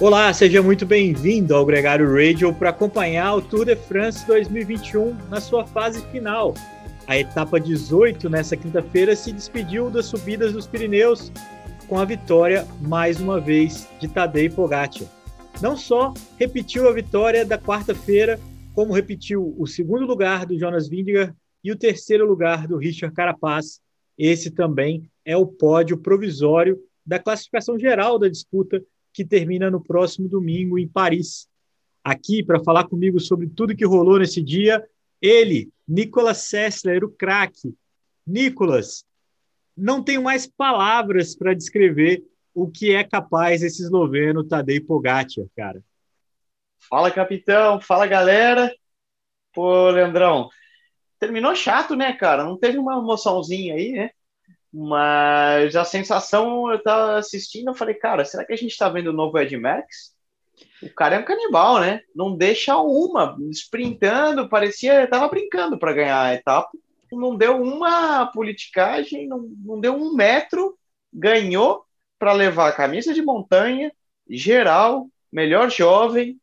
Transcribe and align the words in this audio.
Olá, 0.00 0.34
seja 0.34 0.60
muito 0.60 0.84
bem-vindo 0.84 1.54
ao 1.54 1.64
Gregário 1.64 2.12
Radio 2.12 2.52
para 2.52 2.70
acompanhar 2.70 3.36
o 3.36 3.40
Tour 3.40 3.64
de 3.64 3.76
France 3.76 4.26
2021 4.26 5.16
na 5.30 5.40
sua 5.40 5.64
fase 5.64 6.04
final. 6.08 6.52
A 7.06 7.16
etapa 7.16 7.60
18, 7.60 8.28
nessa 8.28 8.56
quinta-feira, 8.56 9.14
se 9.14 9.30
despediu 9.30 9.88
das 9.90 10.06
subidas 10.06 10.52
dos 10.52 10.66
Pirineus 10.66 11.30
com 11.86 11.96
a 11.96 12.04
vitória, 12.04 12.66
mais 12.80 13.20
uma 13.20 13.40
vez, 13.40 13.88
de 14.00 14.08
Tadej 14.08 14.50
Pogacar. 14.50 15.06
Não 15.62 15.76
só 15.76 16.12
repetiu 16.40 16.88
a 16.88 16.92
vitória 16.92 17.44
da 17.44 17.56
quarta-feira, 17.56 18.40
como 18.74 18.92
repetiu 18.92 19.54
o 19.56 19.64
segundo 19.64 20.04
lugar 20.04 20.44
do 20.44 20.58
Jonas 20.58 20.88
Vingegaard 20.88 21.32
e 21.62 21.70
o 21.70 21.78
terceiro 21.78 22.26
lugar 22.26 22.66
do 22.66 22.76
Richard 22.76 23.14
Carapaz. 23.14 23.80
Esse 24.18 24.50
também 24.50 25.08
é 25.24 25.36
o 25.36 25.46
pódio 25.46 25.96
provisório 25.96 26.80
da 27.06 27.20
classificação 27.20 27.78
geral 27.78 28.18
da 28.18 28.28
disputa 28.28 28.82
que 29.14 29.24
termina 29.24 29.70
no 29.70 29.80
próximo 29.80 30.28
domingo 30.28 30.76
em 30.76 30.88
Paris. 30.88 31.48
Aqui 32.02 32.42
para 32.42 32.62
falar 32.62 32.84
comigo 32.88 33.20
sobre 33.20 33.48
tudo 33.48 33.76
que 33.76 33.86
rolou 33.86 34.18
nesse 34.18 34.42
dia, 34.42 34.84
ele, 35.22 35.70
Nicolas 35.88 36.38
Sessler, 36.38 37.04
o 37.04 37.10
craque. 37.10 37.72
Nicolas, 38.26 39.06
não 39.76 40.02
tenho 40.02 40.22
mais 40.22 40.46
palavras 40.46 41.36
para 41.36 41.54
descrever 41.54 42.24
o 42.52 42.68
que 42.68 42.92
é 42.92 43.04
capaz 43.04 43.62
esse 43.62 43.82
esloveno 43.82 44.44
Tadej 44.44 44.80
Pogacar, 44.80 45.46
cara. 45.56 45.82
Fala, 46.88 47.10
capitão. 47.10 47.80
Fala, 47.80 48.06
galera. 48.06 48.74
Pô, 49.52 49.90
Leandrão, 49.90 50.48
terminou 51.18 51.54
chato, 51.54 51.94
né, 51.94 52.12
cara? 52.12 52.44
Não 52.44 52.58
teve 52.58 52.78
uma 52.78 52.98
emoçãozinha 52.98 53.74
aí, 53.74 53.92
né? 53.92 54.10
Mas 54.76 55.76
a 55.76 55.84
sensação, 55.84 56.68
eu 56.68 56.82
tava 56.82 57.16
assistindo, 57.16 57.68
eu 57.68 57.74
falei, 57.74 57.94
cara, 57.94 58.24
será 58.24 58.44
que 58.44 58.52
a 58.52 58.56
gente 58.56 58.76
tá 58.76 58.88
vendo 58.88 59.10
o 59.10 59.12
novo 59.12 59.38
Ed 59.38 59.56
Max? 59.56 60.12
O 60.82 60.92
cara 60.92 61.14
é 61.14 61.18
um 61.20 61.24
canibal, 61.24 61.78
né? 61.78 62.00
Não 62.12 62.36
deixa 62.36 62.76
uma, 62.76 63.36
sprintando, 63.52 64.48
parecia, 64.48 65.06
tava 65.06 65.28
brincando 65.28 65.78
para 65.78 65.92
ganhar 65.92 66.20
a 66.20 66.34
etapa. 66.34 66.70
Não 67.12 67.36
deu 67.36 67.62
uma 67.62 68.26
politicagem, 68.26 69.28
não, 69.28 69.48
não 69.64 69.78
deu 69.78 69.94
um 69.94 70.12
metro, 70.12 70.76
ganhou 71.12 71.86
para 72.18 72.32
levar 72.32 72.68
a 72.68 72.72
camisa 72.72 73.14
de 73.14 73.22
montanha, 73.22 73.92
geral, 74.28 75.08
melhor 75.30 75.70
jovem, 75.70 76.36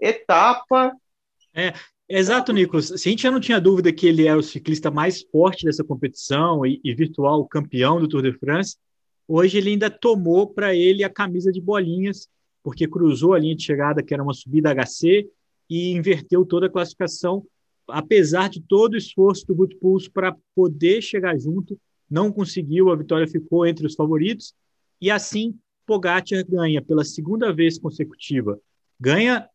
etapa. 0.00 0.92
É, 1.54 1.72
Exato, 2.08 2.52
Nicolas. 2.52 2.86
Se 2.86 3.08
a 3.08 3.10
gente 3.10 3.22
já 3.22 3.30
não 3.30 3.40
tinha 3.40 3.60
dúvida 3.60 3.92
que 3.92 4.06
ele 4.06 4.26
é 4.26 4.34
o 4.34 4.42
ciclista 4.42 4.90
mais 4.90 5.22
forte 5.22 5.66
dessa 5.66 5.84
competição 5.84 6.64
e, 6.64 6.80
e 6.82 6.94
virtual 6.94 7.46
campeão 7.46 8.00
do 8.00 8.08
Tour 8.08 8.22
de 8.22 8.32
France, 8.32 8.76
hoje 9.26 9.58
ele 9.58 9.70
ainda 9.70 9.90
tomou 9.90 10.46
para 10.46 10.74
ele 10.74 11.04
a 11.04 11.10
camisa 11.10 11.52
de 11.52 11.60
bolinhas, 11.60 12.26
porque 12.62 12.88
cruzou 12.88 13.34
a 13.34 13.38
linha 13.38 13.54
de 13.54 13.62
chegada, 13.62 14.02
que 14.02 14.14
era 14.14 14.22
uma 14.22 14.32
subida 14.32 14.74
HC, 14.74 15.28
e 15.68 15.92
inverteu 15.92 16.46
toda 16.46 16.66
a 16.66 16.70
classificação, 16.70 17.44
apesar 17.86 18.48
de 18.48 18.62
todo 18.62 18.94
o 18.94 18.96
esforço 18.96 19.46
do 19.46 19.54
Gut 19.54 19.76
Pulse 19.76 20.10
para 20.10 20.34
poder 20.54 21.02
chegar 21.02 21.38
junto, 21.38 21.78
não 22.10 22.32
conseguiu, 22.32 22.90
a 22.90 22.96
vitória 22.96 23.28
ficou 23.28 23.66
entre 23.66 23.86
os 23.86 23.94
favoritos, 23.94 24.54
e 24.98 25.10
assim 25.10 25.54
Pogacar 25.88 26.44
ganha 26.46 26.82
pela 26.82 27.02
segunda 27.02 27.50
vez 27.50 27.78
consecutiva. 27.78 28.60
Ganha 29.00 29.48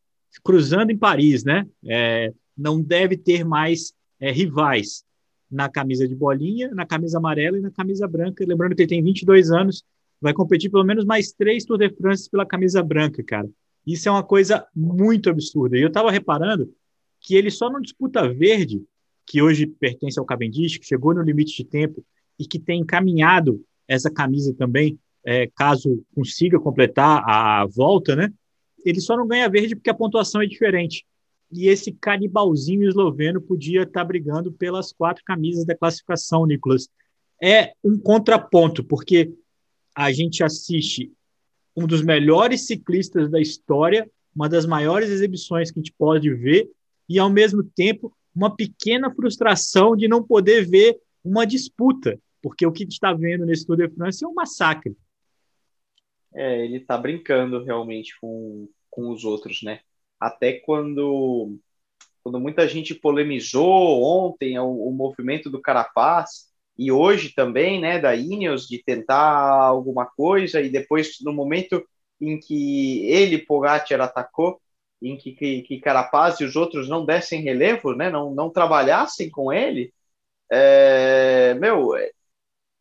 cruzando 0.44 0.90
em 0.90 0.98
Paris, 0.98 1.44
né? 1.44 1.64
É, 1.86 2.34
não 2.58 2.82
deve 2.82 3.18
ter 3.18 3.44
mais 3.44 3.94
é, 4.20 4.32
rivais 4.32 5.04
na 5.50 5.70
camisa 5.70 6.08
de 6.08 6.16
bolinha, 6.16 6.74
na 6.74 6.86
camisa 6.86 7.18
amarela 7.18 7.58
e 7.58 7.62
na 7.62 7.72
camisa 7.72 8.08
branca. 8.08 8.44
Lembrando 8.46 8.76
que 8.76 8.82
ele 8.82 8.90
tem 8.90 9.04
22 9.04 9.52
anos, 9.52 9.84
vai 10.20 10.34
competir 10.34 10.72
pelo 10.72 10.84
menos 10.84 11.06
mais 11.06 11.32
três 11.32 11.66
Tour 11.66 11.78
de 11.78 11.90
France 11.90 12.30
pela 12.30 12.46
camisa 12.46 12.82
branca, 12.82 13.24
cara. 13.24 13.50
Isso 13.86 14.08
é 14.08 14.12
uma 14.12 14.24
coisa 14.24 14.66
muito 14.76 15.30
absurda. 15.30 15.78
E 15.78 15.82
eu 15.82 15.90
estava 15.90 16.10
reparando 16.10 16.74
que 17.20 17.36
ele 17.36 17.52
só 17.52 17.70
não 17.70 17.82
disputa 17.82 18.28
verde, 18.34 18.82
que 19.26 19.42
hoje 19.42 19.68
pertence 19.68 20.18
ao 20.18 20.26
Cavendish, 20.26 20.78
que 20.78 20.86
chegou 20.86 21.14
no 21.14 21.22
limite 21.22 21.56
de 21.56 21.66
tempo 21.66 22.04
e 22.40 22.46
que 22.46 22.60
tem 22.60 22.82
encaminhado 22.82 23.64
essa 23.88 24.10
camisa 24.10 24.54
também, 24.54 24.98
é, 25.26 25.48
caso 25.56 26.04
consiga 26.16 26.60
completar 26.60 27.24
a 27.26 27.66
volta, 27.66 28.16
né? 28.16 28.32
Ele 28.86 29.00
só 29.00 29.16
não 29.16 29.28
ganha 29.28 29.50
verde 29.50 29.76
porque 29.76 29.90
a 29.90 29.94
pontuação 29.94 30.42
é 30.42 30.46
diferente 30.46 31.06
e 31.54 31.68
esse 31.68 31.92
canibalzinho 31.92 32.88
esloveno 32.88 33.40
podia 33.40 33.84
estar 33.84 34.02
tá 34.02 34.06
brigando 34.06 34.52
pelas 34.52 34.92
quatro 34.92 35.24
camisas 35.24 35.66
da 35.66 35.76
classificação, 35.76 36.46
Nicolas. 36.46 36.90
É 37.42 37.74
um 37.84 37.98
contraponto, 37.98 38.84
porque 38.84 39.32
a 39.96 40.12
gente 40.12 40.44
assiste 40.44 41.12
um 41.76 41.86
dos 41.86 42.02
melhores 42.02 42.66
ciclistas 42.66 43.30
da 43.30 43.40
história, 43.40 44.10
uma 44.36 44.50
das 44.50 44.66
maiores 44.66 45.10
exibições 45.10 45.72
que 45.72 45.80
a 45.80 45.82
gente 45.82 45.94
pode 45.98 46.34
ver, 46.34 46.70
e 47.08 47.20
ao 47.20 47.30
mesmo 47.30 47.64
tempo 47.64 48.16
uma 48.36 48.56
pequena 48.56 49.14
frustração 49.14 49.96
de 49.96 50.08
não 50.08 50.24
poder 50.24 50.68
ver 50.68 50.98
uma 51.24 51.46
disputa, 51.46 52.20
porque 52.42 52.66
o 52.66 52.72
que 52.72 52.84
a 52.84 52.86
gente 52.86 52.94
está 52.94 53.14
vendo 53.14 53.46
nesse 53.46 53.66
Tour 53.66 53.78
de 53.78 53.90
France 53.90 54.24
é 54.24 54.28
um 54.28 54.34
massacre. 54.34 54.96
É, 56.34 56.66
ele 56.66 56.78
está 56.78 56.98
brincando 56.98 57.64
realmente 57.64 58.20
com, 58.20 58.68
com 58.90 59.12
os 59.12 59.24
outros, 59.24 59.62
né? 59.62 59.82
Até 60.24 60.54
quando, 60.54 61.58
quando 62.24 62.40
muita 62.40 62.68
gente 62.68 62.96
polemizou 62.96 64.02
ontem 64.04 64.58
o, 64.58 64.88
o 64.88 64.92
movimento 64.92 65.50
do 65.50 65.62
Carapaz, 65.62 66.48
e 66.78 66.92
hoje 66.92 67.34
também, 67.36 67.80
né, 67.80 68.00
da 68.00 68.16
Ineos, 68.16 68.68
de 68.68 68.82
tentar 68.82 69.20
alguma 69.20 70.06
coisa, 70.06 70.62
e 70.62 70.70
depois, 70.70 71.18
no 71.22 71.34
momento 71.34 71.86
em 72.22 72.40
que 72.40 73.06
ele, 73.08 73.38
Pogacar, 73.38 74.02
atacou, 74.02 74.60
em 75.02 75.18
que, 75.18 75.34
que, 75.34 75.62
que 75.64 75.80
Carapaz 75.80 76.40
e 76.40 76.46
os 76.46 76.56
outros 76.56 76.88
não 76.88 77.06
dessem 77.06 77.42
relevo, 77.42 77.94
né, 77.94 78.10
não, 78.10 78.34
não 78.34 78.50
trabalhassem 78.50 79.30
com 79.30 79.52
ele, 79.52 79.94
é, 80.50 81.54
meu, 81.56 81.96
é, 81.98 82.12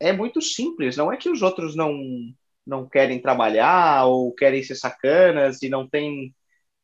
é 0.01 0.13
muito 0.13 0.41
simples, 0.41 0.97
não 0.97 1.13
é 1.13 1.17
que 1.17 1.29
os 1.29 1.43
outros 1.43 1.75
não, 1.75 1.93
não 2.67 2.89
querem 2.89 3.21
trabalhar 3.21 4.07
ou 4.07 4.33
querem 4.33 4.63
ser 4.63 4.77
sacanas 4.77 5.63
e 5.63 5.69
não 5.69 5.89
tem 5.89 6.35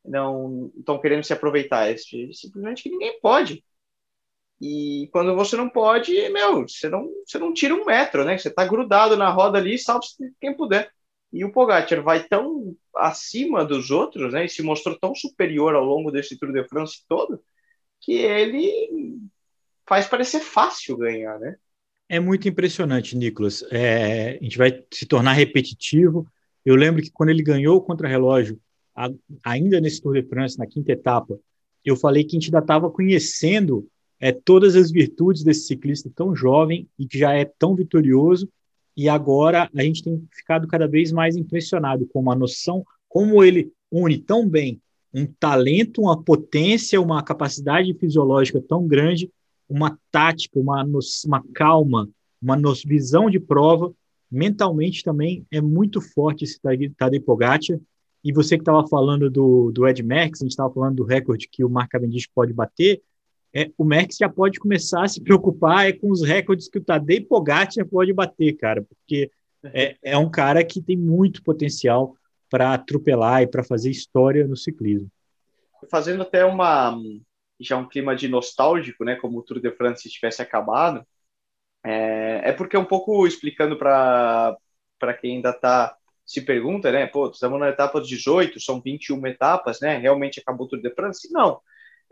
não 0.05 0.71
estão 0.77 0.99
querendo 0.99 1.23
se 1.23 1.33
aproveitar. 1.33 1.89
É 1.89 1.95
simplesmente 1.97 2.83
que 2.83 2.89
ninguém 2.89 3.19
pode. 3.21 3.63
E 4.61 5.07
quando 5.11 5.35
você 5.35 5.55
não 5.55 5.69
pode, 5.69 6.11
meu, 6.29 6.67
você 6.67 6.89
não, 6.89 7.09
você 7.25 7.37
não 7.37 7.53
tira 7.53 7.73
um 7.73 7.85
metro, 7.85 8.25
né? 8.25 8.37
Você 8.37 8.49
está 8.49 8.65
grudado 8.65 9.15
na 9.15 9.29
roda 9.29 9.57
ali, 9.57 9.77
salve 9.77 10.05
quem 10.39 10.55
puder. 10.55 10.91
E 11.31 11.45
o 11.45 11.51
Pogacar 11.51 12.01
vai 12.01 12.23
tão 12.27 12.75
acima 12.95 13.63
dos 13.63 13.91
outros, 13.91 14.33
né? 14.33 14.45
E 14.45 14.49
se 14.49 14.61
mostrou 14.63 14.97
tão 14.99 15.13
superior 15.15 15.75
ao 15.75 15.85
longo 15.85 16.11
desse 16.11 16.37
Tour 16.37 16.51
de 16.51 16.67
France 16.67 17.03
todo, 17.07 17.41
que 18.01 18.13
ele 18.13 19.19
faz 19.87 20.07
parecer 20.07 20.39
fácil 20.39 20.97
ganhar, 20.97 21.39
né? 21.39 21.55
É 22.09 22.19
muito 22.19 22.49
impressionante, 22.49 23.15
Nicolas. 23.15 23.63
É, 23.71 24.39
a 24.39 24.43
gente 24.43 24.57
vai 24.57 24.83
se 24.91 25.05
tornar 25.05 25.33
repetitivo. 25.33 26.27
Eu 26.65 26.75
lembro 26.75 27.01
que 27.01 27.11
quando 27.11 27.29
ele 27.29 27.43
ganhou 27.43 27.77
o 27.77 27.81
contra-relógio 27.81 28.59
a, 28.99 29.09
ainda 29.43 29.79
nesse 29.79 30.01
Tour 30.01 30.13
de 30.13 30.23
France, 30.23 30.57
na 30.57 30.67
quinta 30.67 30.91
etapa, 30.91 31.39
eu 31.85 31.95
falei 31.95 32.25
que 32.25 32.35
a 32.35 32.39
gente 32.39 32.47
ainda 32.47 32.59
estava 32.59 32.91
conhecendo 32.91 33.87
é, 34.19 34.33
todas 34.33 34.75
as 34.75 34.91
virtudes 34.91 35.41
desse 35.41 35.67
ciclista 35.67 36.11
tão 36.13 36.35
jovem 36.35 36.85
e 36.99 37.07
que 37.07 37.17
já 37.17 37.33
é 37.33 37.45
tão 37.45 37.73
vitorioso, 37.73 38.49
e 38.97 39.07
agora 39.07 39.69
a 39.73 39.81
gente 39.83 40.03
tem 40.03 40.27
ficado 40.29 40.67
cada 40.67 40.85
vez 40.85 41.13
mais 41.13 41.37
impressionado 41.37 42.05
com 42.07 42.29
a 42.29 42.35
noção, 42.35 42.83
como 43.07 43.41
ele 43.41 43.71
une 43.89 44.17
tão 44.17 44.47
bem 44.47 44.81
um 45.13 45.25
talento, 45.25 46.01
uma 46.01 46.21
potência, 46.21 47.01
uma 47.01 47.23
capacidade 47.23 47.91
fisiológica 47.93 48.61
tão 48.61 48.85
grande, 48.85 49.31
uma 49.67 49.97
tática, 50.11 50.59
uma, 50.59 50.83
uma 50.83 51.43
calma, 51.53 52.09
uma 52.41 52.57
visão 52.85 53.29
de 53.29 53.39
prova, 53.39 53.91
mentalmente 54.29 55.03
também 55.03 55.45
é 55.49 55.61
muito 55.61 56.01
forte 56.01 56.43
esse 56.43 56.59
Tadej 56.61 57.19
Pogacar, 57.21 57.79
e 58.23 58.33
você 58.33 58.57
que 58.57 58.61
estava 58.61 58.85
falando 58.87 59.29
do, 59.29 59.71
do 59.71 59.87
Ed 59.87 60.03
Max, 60.03 60.41
a 60.41 60.45
gente 60.45 60.51
estava 60.51 60.73
falando 60.73 60.97
do 60.97 61.03
recorde 61.03 61.47
que 61.49 61.63
o 61.63 61.69
Mark 61.69 61.89
Cavendish 61.89 62.27
pode 62.27 62.53
bater, 62.53 63.01
é, 63.53 63.71
o 63.77 63.83
Max 63.83 64.17
já 64.17 64.29
pode 64.29 64.59
começar 64.59 65.03
a 65.03 65.07
se 65.07 65.21
preocupar 65.21 65.87
é, 65.87 65.93
com 65.93 66.11
os 66.11 66.21
recordes 66.21 66.69
que 66.69 66.77
o 66.77 66.83
Tadej 66.83 67.21
Pogacar 67.21 67.85
pode 67.87 68.13
bater, 68.13 68.53
cara, 68.53 68.83
porque 68.83 69.31
é, 69.73 69.97
é 70.03 70.17
um 70.17 70.29
cara 70.29 70.63
que 70.63 70.81
tem 70.81 70.95
muito 70.95 71.43
potencial 71.43 72.15
para 72.49 72.73
atropelar 72.73 73.41
e 73.41 73.47
para 73.47 73.63
fazer 73.63 73.89
história 73.89 74.47
no 74.47 74.55
ciclismo. 74.55 75.09
Fazendo 75.89 76.21
até 76.21 76.45
uma 76.45 76.97
já 77.59 77.77
um 77.77 77.87
clima 77.87 78.15
de 78.15 78.27
nostálgico, 78.27 79.03
né, 79.03 79.15
como 79.15 79.39
o 79.39 79.43
Tour 79.43 79.59
de 79.59 79.69
France 79.71 80.09
tivesse 80.09 80.41
acabado, 80.41 81.05
é, 81.83 82.49
é 82.49 82.53
porque 82.53 82.75
é 82.75 82.79
um 82.79 82.85
pouco 82.85 83.27
explicando 83.27 83.77
para 83.77 84.57
quem 85.19 85.35
ainda 85.35 85.49
está 85.49 85.95
se 86.29 86.41
pergunta, 86.41 86.91
né? 86.91 87.07
Pô, 87.07 87.27
estamos 87.27 87.59
na 87.59 87.69
etapa 87.69 87.99
18, 87.99 88.59
são 88.59 88.79
21 88.79 89.25
etapas, 89.25 89.79
né? 89.81 89.97
Realmente 89.97 90.39
acabou 90.39 90.67
tudo 90.67 90.83
de 90.83 90.93
France? 90.93 91.27
Não. 91.31 91.59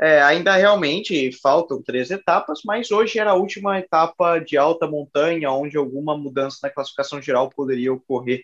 É, 0.02 0.20
ainda 0.24 0.56
realmente 0.56 1.32
faltam 1.34 1.84
três 1.84 2.10
etapas, 2.10 2.62
mas 2.66 2.90
hoje 2.90 3.20
era 3.20 3.32
a 3.32 3.36
última 3.36 3.78
etapa 3.78 4.40
de 4.40 4.58
alta 4.58 4.88
montanha, 4.88 5.52
onde 5.52 5.78
alguma 5.78 6.18
mudança 6.18 6.58
na 6.64 6.70
classificação 6.72 7.22
geral 7.22 7.52
poderia 7.52 7.94
ocorrer. 7.94 8.42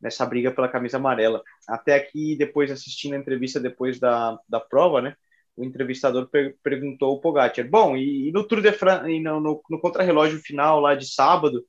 nessa 0.00 0.26
briga 0.26 0.50
pela 0.50 0.68
camisa 0.68 0.96
amarela. 0.96 1.40
Até 1.68 1.94
aqui, 1.94 2.36
depois 2.36 2.72
assistindo 2.72 3.14
a 3.14 3.18
entrevista 3.18 3.60
depois 3.60 4.00
da, 4.00 4.36
da 4.48 4.58
prova, 4.58 5.00
né? 5.00 5.14
O 5.56 5.64
entrevistador 5.64 6.28
per 6.28 6.56
perguntou 6.64 7.10
ao 7.10 7.20
Pogacar: 7.20 7.68
Bom, 7.68 7.96
e, 7.96 8.28
e 8.28 8.32
no 8.32 8.42
Tour 8.42 8.60
de 8.60 8.72
France, 8.72 9.20
no, 9.20 9.40
no, 9.40 9.62
no 9.70 9.80
contrarrelógio 9.80 10.40
final 10.40 10.80
lá 10.80 10.96
de 10.96 11.06
sábado, 11.06 11.64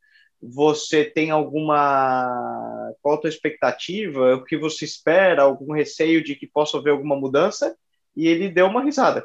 você 0.51 1.05
tem 1.05 1.31
alguma. 1.31 2.91
Qual 3.01 3.15
a 3.15 3.17
tua 3.21 3.29
expectativa? 3.29 4.35
O 4.35 4.43
que 4.43 4.57
você 4.57 4.83
espera? 4.83 5.43
Algum 5.43 5.73
receio 5.73 6.23
de 6.23 6.35
que 6.35 6.47
possa 6.47 6.77
haver 6.77 6.91
alguma 6.91 7.15
mudança? 7.15 7.75
E 8.15 8.27
ele 8.27 8.49
deu 8.49 8.67
uma 8.67 8.83
risada. 8.83 9.23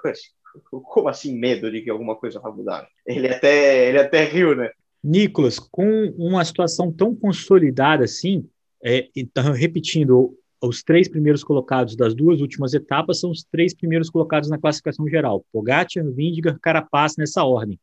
Como 0.70 1.09
assim, 1.09 1.37
medo 1.37 1.70
de 1.70 1.82
que 1.82 1.91
alguma 1.91 2.17
coisa 2.17 2.41
vai 2.41 2.53
mudar? 2.53 2.88
Ele 3.06 3.29
até, 3.29 3.88
ele 3.88 3.99
até 3.99 4.25
riu, 4.25 4.55
né? 4.55 4.70
Nicolas, 5.03 5.59
com 5.59 6.12
uma 6.17 6.44
situação 6.44 6.93
tão 6.93 7.15
consolidada 7.15 8.05
assim, 8.05 8.49
é, 8.85 9.09
então, 9.15 9.53
repetindo, 9.53 10.37
os 10.62 10.82
três 10.82 11.09
primeiros 11.09 11.44
colocados 11.44 11.97
das 11.97 12.15
duas 12.15 12.41
últimas 12.41 12.75
etapas 12.75 13.20
são 13.20 13.31
os 13.31 13.44
três 13.44 13.75
primeiros 13.75 14.11
colocados 14.11 14.49
na 14.49 14.59
classificação 14.59 15.09
geral: 15.09 15.44
Pogacar, 15.53 16.05
Vindigar, 16.15 16.59
Carapaz 16.61 17.17
nessa 17.17 17.44
ordem. 17.44 17.79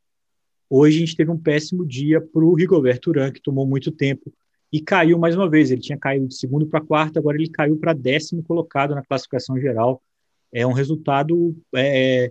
Hoje 0.77 0.97
a 0.97 0.99
gente 0.99 1.15
teve 1.15 1.31
um 1.31 1.37
péssimo 1.37 1.85
dia 1.85 2.19
para 2.19 2.43
o 2.43 2.53
Rigoberto 2.53 3.09
Urán, 3.09 3.31
que 3.31 3.41
tomou 3.41 3.65
muito 3.65 3.93
tempo 3.93 4.29
e 4.73 4.81
caiu 4.81 5.17
mais 5.17 5.33
uma 5.33 5.49
vez. 5.49 5.71
Ele 5.71 5.79
tinha 5.79 5.97
caído 5.97 6.27
de 6.27 6.35
segundo 6.35 6.67
para 6.67 6.81
quarto, 6.81 7.17
agora 7.17 7.37
ele 7.37 7.49
caiu 7.49 7.77
para 7.77 7.93
décimo 7.93 8.43
colocado 8.43 8.93
na 8.93 9.01
classificação 9.01 9.57
geral. 9.57 10.03
É 10.51 10.67
um 10.67 10.73
resultado 10.73 11.55
é, 11.73 12.29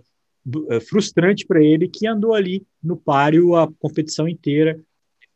é 0.69 0.79
frustrante 0.79 1.43
para 1.43 1.59
ele, 1.59 1.89
que 1.89 2.05
andou 2.05 2.35
ali 2.35 2.63
no 2.83 2.95
páreo 2.95 3.55
a 3.55 3.67
competição 3.79 4.29
inteira. 4.29 4.79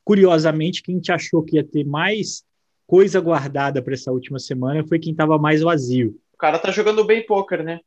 Curiosamente, 0.03 0.83
quem 0.83 0.99
te 0.99 1.11
achou 1.11 1.41
que 1.41 1.55
ia 1.55 1.63
ter 1.63 1.83
mais 1.83 2.43
coisa 2.85 3.19
guardada 3.19 3.81
para 3.81 3.95
essa 3.95 4.11
última 4.11 4.37
semana 4.37 4.85
foi 4.87 4.99
quem 4.99 5.13
estava 5.13 5.35
mais 5.39 5.61
vazio. 5.61 6.15
O 6.31 6.37
cara 6.37 6.59
tá 6.59 6.69
jogando 6.69 7.03
bem 7.03 7.25
poker, 7.25 7.63
né? 7.63 7.79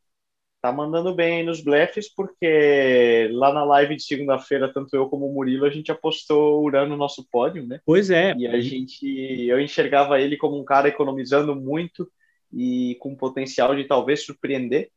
Tá 0.63 0.71
mandando 0.71 1.13
bem 1.13 1.45
nos 1.45 1.61
blefs, 1.61 2.09
porque 2.15 3.29
lá 3.33 3.53
na 3.53 3.65
live 3.65 3.97
de 3.97 4.05
segunda-feira, 4.05 4.73
tanto 4.73 4.95
eu 4.95 5.09
como 5.09 5.27
o 5.27 5.35
Murilo, 5.35 5.67
a 5.67 5.71
gente 5.71 5.91
apostou 5.91 6.61
o 6.61 6.65
Urano 6.65 6.91
no 6.91 6.97
nosso 6.97 7.27
pódio, 7.29 7.67
né? 7.67 7.81
Pois 7.85 8.11
é. 8.11 8.33
E 8.39 8.47
a 8.47 8.61
gente, 8.61 9.05
eu 9.45 9.61
enxergava 9.61 10.21
ele 10.21 10.37
como 10.37 10.57
um 10.57 10.65
cara 10.65 10.87
economizando 10.87 11.57
muito 11.57 12.09
e 12.53 12.97
com 13.01 13.17
potencial 13.17 13.75
de 13.75 13.83
talvez 13.89 14.25
surpreender 14.25 14.89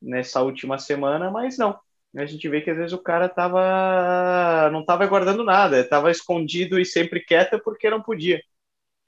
nessa 0.00 0.40
última 0.40 0.78
semana, 0.78 1.32
mas 1.32 1.58
não. 1.58 1.76
A 2.16 2.24
gente 2.24 2.48
vê 2.48 2.60
que 2.60 2.70
às 2.70 2.76
vezes 2.76 2.92
o 2.92 3.02
cara 3.02 3.28
tava 3.28 4.70
não 4.70 4.84
tava 4.84 5.04
guardando 5.04 5.42
nada, 5.42 5.82
tava 5.82 6.12
escondido 6.12 6.78
e 6.78 6.84
sempre 6.84 7.24
quieta 7.24 7.58
porque 7.58 7.90
não 7.90 8.00
podia. 8.00 8.40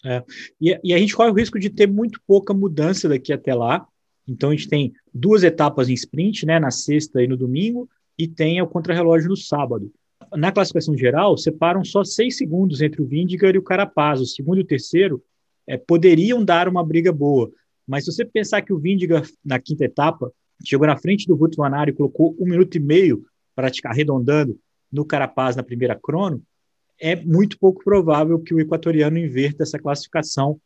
É. 0.05 0.25
E, 0.61 0.77
e, 0.83 0.93
a 0.93 0.99
gente 0.99 1.15
corre 1.15 1.31
o 1.31 1.35
risco 1.35 1.59
de 1.59 1.71
ter 1.71 1.87
muito 1.87 2.21
pouca 2.27 2.53
mudança 2.53 3.09
daqui 3.09 3.33
até 3.33 3.55
lá. 3.55 3.87
Então 4.27 4.51
a 4.51 4.53
gente 4.55 4.69
tem 4.69 4.93
duas 5.13 5.43
etapas 5.43 5.89
em 5.89 5.95
sprint, 5.95 6.47
né, 6.47 6.59
na 6.59 6.71
sexta 6.71 7.23
e 7.23 7.27
no 7.27 7.37
domingo, 7.37 7.89
e 8.19 8.29
tem 8.29 8.61
o 8.61 8.67
contrarrelógio 8.67 9.29
no 9.29 9.37
sábado. 9.37 9.91
Na 10.37 10.53
classificação 10.53 10.97
geral, 10.97 11.37
separam 11.37 11.85
só 11.85 12.05
seis 12.05 12.37
segundos 12.37 12.81
entre 12.81 13.03
o 13.03 13.07
Vindigar 13.07 13.55
e 13.55 13.59
o 13.59 13.63
Carapaz. 13.63 14.21
O 14.21 14.27
segundo 14.27 14.59
e 14.59 14.61
o 14.63 14.67
terceiro 14.67 15.23
é, 15.67 15.77
poderiam 15.77 16.45
dar 16.45 16.69
uma 16.69 16.85
briga 16.85 17.13
boa. 17.13 17.51
Mas 17.87 18.05
se 18.05 18.13
você 18.13 18.25
pensar 18.25 18.63
que 18.63 18.73
o 18.73 18.79
Vindigar, 18.79 19.25
na 19.45 19.59
quinta 19.59 19.85
etapa, 19.85 20.33
chegou 20.65 20.87
na 20.87 20.97
frente 20.97 21.27
do 21.27 21.35
Wout 21.35 21.57
van 21.57 21.75
Aert 21.75 21.89
e 21.89 21.93
colocou 21.93 22.37
um 22.39 22.45
minuto 22.45 22.77
e 22.77 22.81
meio, 22.81 23.25
para 23.55 23.71
arredondando, 23.85 24.59
no 24.93 25.05
Carapaz 25.05 25.57
na 25.57 25.63
primeira 25.63 25.99
crono, 26.01 26.43
é 27.01 27.17
muito 27.17 27.59
pouco 27.59 27.83
provável 27.83 28.39
que 28.39 28.55
o 28.55 28.61
equatoriano 28.61 29.19
inverta 29.19 29.63
essa 29.63 29.79
classificação 29.79 30.61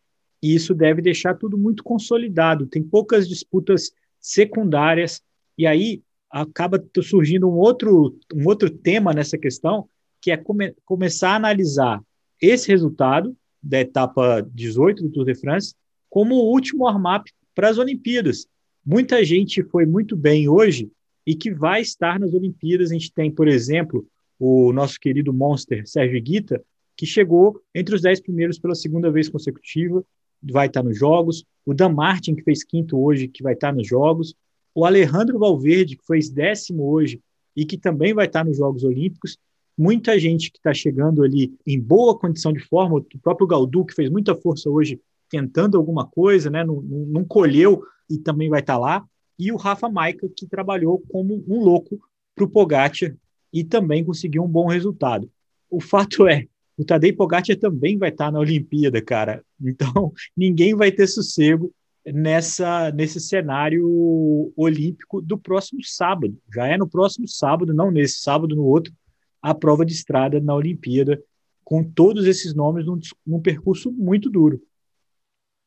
e 0.45 0.55
isso 0.55 0.75
deve 0.75 1.01
deixar 1.01 1.35
tudo 1.39 1.57
muito 1.57 1.83
consolidado. 1.83 2.67
Tem 2.67 2.83
poucas 2.83 3.27
disputas 3.27 3.91
secundárias 4.21 5.23
e 5.57 5.67
aí 5.67 6.03
acaba 6.31 6.85
surgindo 7.03 7.49
um 7.49 7.55
outro, 7.55 8.15
um 8.35 8.47
outro 8.47 8.69
tema 8.69 9.15
nessa 9.15 9.39
questão, 9.39 9.89
que 10.21 10.31
é 10.31 10.37
come, 10.37 10.75
começar 10.85 11.31
a 11.31 11.37
analisar 11.37 11.99
esse 12.43 12.69
resultado 12.69 13.35
da 13.63 13.81
etapa 13.81 14.47
18 14.53 15.05
do 15.05 15.09
Tour 15.09 15.25
de 15.25 15.35
France 15.35 15.75
como 16.11 16.35
o 16.35 16.53
último 16.53 16.85
warm-up 16.85 17.33
para 17.55 17.71
as 17.71 17.79
Olimpíadas. 17.79 18.47
Muita 18.85 19.25
gente 19.25 19.63
foi 19.63 19.87
muito 19.87 20.15
bem 20.15 20.47
hoje 20.47 20.91
e 21.27 21.35
que 21.35 21.51
vai 21.51 21.81
estar 21.81 22.21
nas 22.21 22.35
Olimpíadas. 22.35 22.91
A 22.91 22.93
gente 22.93 23.11
tem, 23.15 23.31
por 23.31 23.49
exemplo, 23.49 24.07
o 24.39 24.75
nosso 24.75 25.01
querido 25.01 25.33
monster 25.33 25.89
Sérgio 25.89 26.21
Guita, 26.21 26.63
que 26.95 27.07
chegou 27.07 27.63
entre 27.75 27.95
os 27.95 28.03
dez 28.03 28.21
primeiros 28.21 28.59
pela 28.59 28.75
segunda 28.75 29.11
vez 29.11 29.31
consecutiva, 29.31 30.05
vai 30.43 30.67
estar 30.67 30.83
nos 30.83 30.99
Jogos. 30.99 31.45
O 31.65 31.75
Dan 31.75 31.91
Martin, 31.91 32.35
que 32.35 32.43
fez 32.43 32.63
quinto 32.63 32.99
hoje, 32.99 33.29
que 33.29 33.43
vai 33.43 33.55
estar 33.55 33.73
nos 33.73 33.87
Jogos. 33.87 34.35
O 34.75 34.85
Alejandro 34.85 35.39
Valverde, 35.39 35.97
que 35.97 36.07
fez 36.07 36.29
décimo 36.29 36.85
hoje 36.91 37.21
e 37.57 37.65
que 37.65 37.79
também 37.79 38.13
vai 38.13 38.27
estar 38.27 38.45
nos 38.45 38.57
Jogos 38.57 38.85
Olímpicos. 38.85 39.39
Muita 39.77 40.19
gente 40.19 40.51
que 40.51 40.59
está 40.59 40.73
chegando 40.73 41.23
ali 41.23 41.55
em 41.67 41.81
boa 41.81 42.19
condição 42.19 42.53
de 42.53 42.61
forma. 42.61 42.99
O 42.99 43.19
próprio 43.23 43.47
Galdu, 43.47 43.85
que 43.85 43.95
fez 43.95 44.11
muita 44.11 44.35
força 44.35 44.69
hoje 44.69 45.01
tentando 45.29 45.77
alguma 45.77 46.07
coisa, 46.07 46.51
né? 46.51 46.65
não, 46.65 46.81
não, 46.83 47.25
colheu 47.25 47.83
e 48.09 48.19
também 48.19 48.49
vai 48.49 48.61
estar 48.61 48.79
lá. 48.79 49.05
E 49.39 49.51
o 49.51 49.57
Rafa 49.57 49.89
Maica, 49.89 50.29
que 50.29 50.47
trabalhou 50.47 51.03
como 51.09 51.45
um 51.49 51.61
louco 51.61 51.99
para 52.35 52.45
o 52.45 52.49
Pogacar 52.49 53.17
e 53.53 53.65
também 53.65 54.05
conseguiu 54.05 54.45
um 54.45 54.49
bom 54.49 54.67
resultado. 54.67 55.31
O 55.71 55.81
fato 55.81 56.29
é, 56.29 56.47
o 56.77 56.85
Tadej 56.85 57.13
Pogacar 57.13 57.57
também 57.57 57.99
vai 57.99 58.11
estar 58.11 58.33
na 58.33 58.39
Olimpíada, 58.39 59.01
cara. 59.03 59.45
Então, 59.61 60.13
ninguém 60.37 60.75
vai 60.75 60.91
ter 60.91 61.07
sossego 61.07 61.73
nessa 62.07 62.91
nesse 62.91 63.19
cenário 63.19 64.53
olímpico 64.57 65.23
do 65.23 65.39
próximo 65.39 65.83
sábado. 65.83 66.37
Já 66.55 66.67
é 66.67 66.77
no 66.77 66.89
próximo 66.89 67.27
sábado, 67.27 67.73
não 67.73 67.91
nesse 67.91 68.21
sábado, 68.21 68.55
no 68.55 68.65
outro, 68.65 68.93
a 69.41 69.55
prova 69.55 69.85
de 69.85 69.93
estrada 69.93 70.41
na 70.41 70.55
Olimpíada, 70.55 71.23
com 71.63 71.83
todos 71.83 72.27
esses 72.27 72.55
nomes 72.55 72.85
num, 72.85 72.99
num 73.27 73.41
percurso 73.41 73.91
muito 73.91 74.29
duro. 74.29 74.61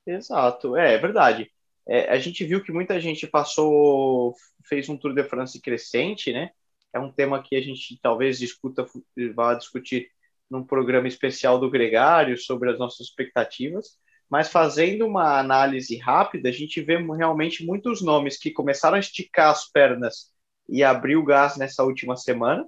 Exato, 0.06 0.76
é, 0.78 0.94
é 0.94 0.98
verdade. 0.98 1.52
É, 1.88 2.10
a 2.12 2.20
gente 2.20 2.44
viu 2.46 2.62
que 2.62 2.72
muita 2.72 3.00
gente 3.00 3.26
passou, 3.26 4.36
fez 4.66 4.88
um 4.90 4.98
Tour 4.98 5.14
de 5.14 5.24
France 5.24 5.60
crescente, 5.60 6.32
né? 6.32 6.52
é 6.94 7.00
um 7.00 7.12
tema 7.12 7.42
que 7.42 7.56
a 7.56 7.62
gente 7.62 7.98
talvez 8.02 8.40
discuta, 8.40 8.86
vá 9.34 9.54
discutir 9.54 10.10
num 10.50 10.64
programa 10.64 11.08
especial 11.08 11.60
do 11.60 11.70
Gregário 11.70 12.38
sobre 12.38 12.72
as 12.72 12.80
nossas 12.80 13.08
expectativas, 13.08 13.98
mas 14.30 14.50
fazendo 14.50 15.06
uma 15.06 15.40
análise 15.40 15.98
rápida, 15.98 16.50
a 16.50 16.52
gente 16.52 16.82
vê 16.82 16.98
realmente 16.98 17.66
muitos 17.66 18.02
nomes 18.02 18.38
que 18.38 18.52
começaram 18.52 18.98
a 18.98 19.00
esticar 19.00 19.52
as 19.52 19.70
pernas 19.70 20.32
e 20.68 20.84
abrir 20.84 21.16
o 21.16 21.24
gás 21.24 21.58
nessa 21.58 21.84
última 21.84 22.16
semana, 22.18 22.68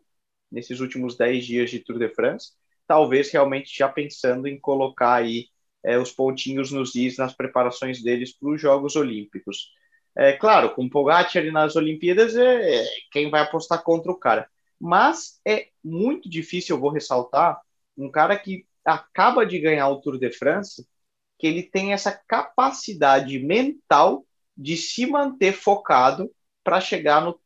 nesses 0.52 0.80
últimos 0.80 1.18
10 1.18 1.46
dias 1.46 1.70
de 1.70 1.80
Tour 1.80 2.00
de 2.00 2.10
France, 2.10 2.54
talvez 2.88 3.30
realmente 3.32 3.78
já 3.78 3.90
pensando 3.90 4.48
em 4.48 4.60
colocar 4.60 5.16
aí 5.16 5.48
é, 5.84 5.98
os 5.98 6.12
pontinhos 6.12 6.72
nos 6.72 6.96
is 6.96 7.18
nas 7.18 7.34
preparações 7.34 8.02
deles 8.02 8.38
para 8.38 8.50
os 8.50 8.62
Jogos 8.62 8.96
Olímpicos. 8.96 9.72
É, 10.18 10.34
claro, 10.34 10.74
com 10.74 10.90
Pogacar 10.90 11.44
nas 11.52 11.76
Olimpíadas, 11.76 12.36
é, 12.36 12.82
é, 12.82 12.86
quem 13.12 13.30
vai 13.30 13.42
apostar 13.42 13.84
contra 13.84 14.12
o 14.12 14.18
cara. 14.18 14.50
Mas 14.80 15.40
é 15.46 15.68
muito 15.84 16.30
difícil, 16.30 16.76
eu 16.76 16.80
vou 16.80 16.90
ressaltar, 16.90 17.60
um 18.00 18.12
cara 18.12 18.38
que 18.38 18.66
acaba 18.84 19.46
de 19.46 19.60
ganhar 19.60 19.90
o 19.90 20.00
Tour 20.02 20.18
de 20.18 20.32
France, 20.32 20.88
que 21.38 21.48
ele 21.48 21.64
tem 21.64 21.94
essa 21.94 22.12
capacidade 22.28 23.40
mental 23.40 24.26
de 24.58 24.76
se 24.76 25.06
manter 25.06 25.54
focado 25.54 26.30
para 26.64 26.82
chegar 26.82 27.22
no, 27.22 27.40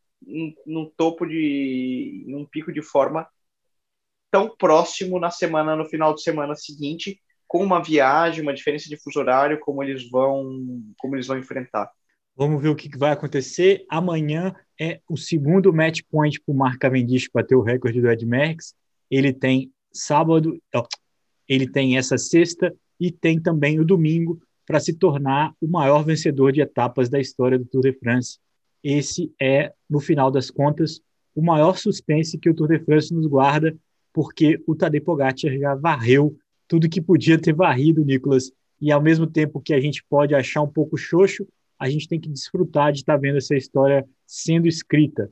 no 0.65 0.89
topo 0.89 1.25
de 1.25 2.25
um 2.29 2.45
pico 2.45 2.71
de 2.71 2.81
forma 2.81 3.27
tão 4.31 4.49
próximo 4.55 5.19
na 5.19 5.29
semana, 5.29 5.75
no 5.75 5.85
final 5.85 6.13
de 6.15 6.23
semana 6.23 6.55
seguinte, 6.55 7.21
com 7.47 7.63
uma 7.63 7.83
viagem, 7.83 8.41
uma 8.41 8.53
diferença 8.53 8.89
de 8.89 8.97
fuso 8.97 9.19
horário, 9.19 9.59
como 9.59 9.83
eles 9.83 10.09
vão, 10.09 10.81
como 10.97 11.15
eles 11.15 11.27
vão 11.27 11.37
enfrentar. 11.37 11.91
Vamos 12.35 12.61
ver 12.61 12.69
o 12.69 12.75
que 12.75 12.89
vai 12.97 13.11
acontecer. 13.11 13.85
Amanhã 13.87 14.55
é 14.79 14.99
o 15.07 15.15
segundo 15.15 15.71
match 15.71 16.01
point 16.09 16.41
para 16.41 16.51
o 16.51 16.57
Mark 16.57 16.79
Cavendish 16.79 17.29
bater 17.31 17.55
o 17.55 17.61
recorde 17.61 18.01
do 18.01 18.09
Ed 18.09 18.25
Merckx. 18.25 18.73
Ele 19.09 19.31
tem 19.31 19.71
sábado, 19.93 20.57
ele 21.47 21.69
tem 21.69 21.97
essa 21.97 22.17
sexta 22.17 22.73
e 22.99 23.11
tem 23.11 23.41
também 23.41 23.79
o 23.79 23.85
domingo 23.85 24.41
para 24.65 24.79
se 24.79 24.93
tornar 24.93 25.53
o 25.61 25.67
maior 25.67 26.03
vencedor 26.03 26.51
de 26.51 26.61
etapas 26.61 27.09
da 27.09 27.19
história 27.19 27.59
do 27.59 27.65
Tour 27.65 27.81
de 27.81 27.93
France. 27.93 28.39
Esse 28.83 29.31
é, 29.39 29.73
no 29.89 29.99
final 29.99 30.31
das 30.31 30.49
contas, 30.49 31.01
o 31.35 31.41
maior 31.41 31.77
suspense 31.77 32.37
que 32.37 32.49
o 32.49 32.53
Tour 32.53 32.67
de 32.69 32.79
France 32.79 33.13
nos 33.13 33.25
guarda, 33.25 33.75
porque 34.13 34.61
o 34.67 34.75
Tadej 34.75 35.03
Pogacar 35.03 35.57
já 35.57 35.75
varreu 35.75 36.37
tudo 36.67 36.89
que 36.89 37.01
podia 37.01 37.39
ter 37.39 37.53
varrido, 37.53 38.03
Nicolas, 38.03 38.51
e 38.79 38.91
ao 38.91 39.01
mesmo 39.01 39.27
tempo 39.27 39.61
que 39.61 39.73
a 39.73 39.79
gente 39.79 40.03
pode 40.09 40.33
achar 40.33 40.61
um 40.61 40.67
pouco 40.67 40.97
xoxo, 40.97 41.47
a 41.79 41.89
gente 41.89 42.07
tem 42.07 42.19
que 42.19 42.29
desfrutar 42.29 42.91
de 42.91 42.99
estar 42.99 43.17
vendo 43.17 43.37
essa 43.37 43.55
história 43.55 44.05
sendo 44.25 44.67
escrita. 44.67 45.29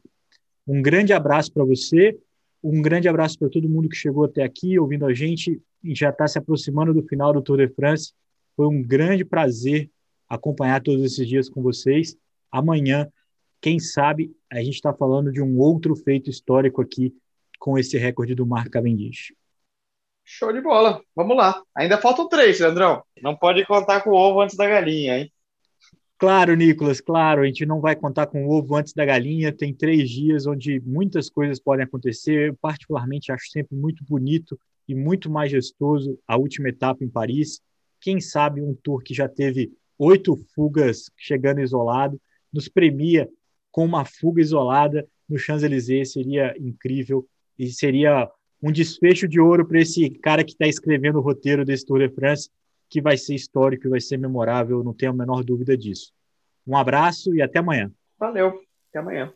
Um 0.67 0.81
grande 0.81 1.13
abraço 1.13 1.51
para 1.51 1.63
você, 1.63 2.17
um 2.63 2.81
grande 2.81 3.07
abraço 3.07 3.37
para 3.39 3.49
todo 3.49 3.69
mundo 3.69 3.89
que 3.89 3.95
chegou 3.95 4.25
até 4.25 4.43
aqui, 4.43 4.77
ouvindo 4.77 5.05
a 5.05 5.13
gente 5.13 5.61
e 5.83 5.95
já 5.95 6.09
está 6.09 6.27
se 6.27 6.37
aproximando 6.37 6.93
do 6.93 7.03
final 7.03 7.33
do 7.33 7.41
Tour 7.41 7.57
de 7.57 7.73
France. 7.73 8.13
Foi 8.55 8.67
um 8.67 8.81
grande 8.81 9.25
prazer 9.25 9.89
acompanhar 10.29 10.81
todos 10.81 11.03
esses 11.03 11.27
dias 11.27 11.49
com 11.49 11.61
vocês. 11.61 12.15
Amanhã, 12.51 13.07
quem 13.59 13.79
sabe, 13.79 14.31
a 14.49 14.57
gente 14.57 14.75
está 14.75 14.93
falando 14.93 15.31
de 15.31 15.41
um 15.41 15.59
outro 15.59 15.95
feito 15.95 16.29
histórico 16.29 16.81
aqui 16.81 17.13
com 17.59 17.77
esse 17.77 17.97
recorde 17.97 18.35
do 18.35 18.45
Mark 18.45 18.69
Cavendish. 18.69 19.33
Show 20.23 20.53
de 20.53 20.61
bola. 20.61 21.01
Vamos 21.15 21.35
lá. 21.35 21.61
Ainda 21.75 21.97
faltam 21.97 22.29
três, 22.29 22.59
Leandrão. 22.59 23.03
Não 23.21 23.35
pode 23.35 23.65
contar 23.65 24.01
com 24.01 24.11
o 24.11 24.15
ovo 24.15 24.41
antes 24.41 24.55
da 24.55 24.67
galinha, 24.67 25.19
hein? 25.19 25.33
Claro, 26.21 26.55
Nicolas, 26.55 27.01
claro. 27.01 27.41
A 27.41 27.47
gente 27.47 27.65
não 27.65 27.81
vai 27.81 27.95
contar 27.95 28.27
com 28.27 28.45
o 28.45 28.51
ovo 28.51 28.75
antes 28.75 28.93
da 28.93 29.03
galinha. 29.03 29.51
Tem 29.51 29.73
três 29.73 30.07
dias 30.07 30.45
onde 30.45 30.79
muitas 30.81 31.31
coisas 31.31 31.59
podem 31.59 31.83
acontecer. 31.83 32.49
Eu, 32.49 32.55
particularmente, 32.61 33.31
acho 33.31 33.49
sempre 33.49 33.75
muito 33.75 34.05
bonito 34.05 34.55
e 34.87 34.93
muito 34.93 35.31
majestoso 35.31 36.19
a 36.27 36.37
última 36.37 36.69
etapa 36.69 37.03
em 37.03 37.09
Paris. 37.09 37.59
Quem 37.99 38.21
sabe 38.21 38.61
um 38.61 38.75
tour 38.83 39.01
que 39.01 39.15
já 39.15 39.27
teve 39.27 39.71
oito 39.97 40.37
fugas 40.53 41.09
chegando 41.17 41.59
isolado 41.59 42.21
nos 42.53 42.67
premia 42.67 43.27
com 43.71 43.83
uma 43.83 44.05
fuga 44.05 44.43
isolada 44.43 45.07
no 45.27 45.39
Champs-Élysées. 45.39 46.11
Seria 46.11 46.53
incrível 46.59 47.27
e 47.57 47.71
seria 47.71 48.29
um 48.61 48.71
desfecho 48.71 49.27
de 49.27 49.39
ouro 49.39 49.67
para 49.67 49.81
esse 49.81 50.07
cara 50.11 50.43
que 50.43 50.51
está 50.51 50.67
escrevendo 50.67 51.17
o 51.17 51.23
roteiro 51.23 51.65
desse 51.65 51.83
Tour 51.83 51.97
de 51.97 52.13
France, 52.13 52.47
que 52.91 53.01
vai 53.01 53.17
ser 53.17 53.33
histórico 53.33 53.87
e 53.87 53.89
vai 53.89 54.01
ser 54.01 54.17
memorável, 54.17 54.83
não 54.83 54.93
tenho 54.93 55.13
a 55.13 55.15
menor 55.15 55.45
dúvida 55.45 55.77
disso. 55.77 56.11
Um 56.67 56.75
abraço 56.75 57.33
e 57.33 57.41
até 57.41 57.59
amanhã. 57.59 57.89
Valeu, 58.19 58.61
até 58.89 58.99
amanhã. 58.99 59.33